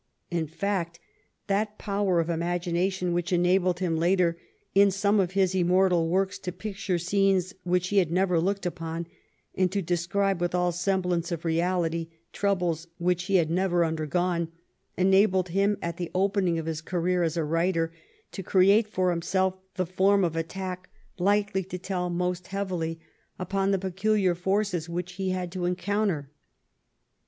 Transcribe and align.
In 0.31 0.47
fact, 0.47 0.99
that 1.45 1.77
power 1.77 2.19
of 2.19 2.27
imagination 2.27 3.13
which 3.13 3.31
enabled 3.31 3.77
him 3.77 3.95
later 3.97 4.35
in 4.73 4.89
some 4.89 5.19
of 5.19 5.33
his 5.33 5.53
immortal 5.53 6.09
works 6.09 6.39
to 6.39 6.51
picture 6.51 6.97
scenes 6.97 7.53
which 7.63 7.89
he 7.89 7.99
had 7.99 8.09
never 8.11 8.39
looked 8.39 8.65
upon, 8.65 9.05
and 9.53 9.71
to 9.71 9.83
describe 9.83 10.41
with 10.41 10.55
all 10.55 10.71
semblance 10.71 11.31
of 11.31 11.45
reality 11.45 12.07
troubles 12.33 12.87
which 12.97 13.25
he 13.25 13.35
had 13.35 13.51
never 13.51 13.85
undergone, 13.85 14.51
enabled 14.97 15.49
him 15.49 15.77
at 15.83 15.97
the 15.97 16.09
opening 16.15 16.57
of 16.57 16.65
his 16.65 16.81
career 16.81 17.21
as 17.21 17.37
a 17.37 17.43
writer 17.43 17.91
to 18.31 18.41
create 18.41 18.87
for 18.87 19.11
himself 19.11 19.53
the 19.75 19.85
form 19.85 20.23
of 20.23 20.35
attack 20.35 20.89
likely 21.19 21.63
to 21.65 21.77
tell 21.77 22.09
most 22.09 22.47
70 22.47 22.47
DISSENT 22.47 22.49
AND 22.49 22.49
DEFOE 22.49 22.57
heavily 22.57 22.99
upon 23.37 23.69
the 23.69 23.77
peculiar 23.77 24.33
forces 24.33 24.89
which 24.89 25.11
he 25.13 25.29
had 25.29 25.51
to 25.51 25.67
en 25.67 25.75
counter. 25.75 26.31